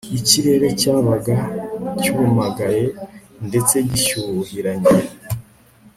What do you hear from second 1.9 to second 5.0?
cyumagaye ndetse gishyuhiranye